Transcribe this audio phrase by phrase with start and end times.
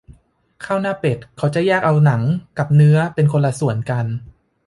[0.65, 2.21] ข้าวหน้าเป็ด เขาจะแยกเอาหนัง
[2.57, 4.05] กับเนื้อเป็นคนละส่วนกัน